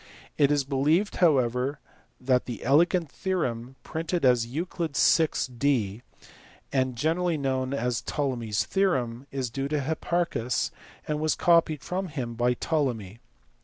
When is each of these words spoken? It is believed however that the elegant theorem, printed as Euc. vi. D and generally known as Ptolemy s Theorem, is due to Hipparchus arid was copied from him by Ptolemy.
It 0.35 0.49
is 0.51 0.63
believed 0.63 1.17
however 1.17 1.79
that 2.19 2.45
the 2.47 2.63
elegant 2.63 3.11
theorem, 3.11 3.75
printed 3.83 4.25
as 4.25 4.47
Euc. 4.47 4.79
vi. 4.79 5.53
D 5.59 6.01
and 6.73 6.95
generally 6.95 7.37
known 7.37 7.71
as 7.71 8.01
Ptolemy 8.01 8.49
s 8.49 8.65
Theorem, 8.65 9.27
is 9.29 9.51
due 9.51 9.67
to 9.67 9.79
Hipparchus 9.79 10.71
arid 11.07 11.21
was 11.21 11.35
copied 11.35 11.83
from 11.83 12.07
him 12.07 12.33
by 12.33 12.55
Ptolemy. 12.55 13.19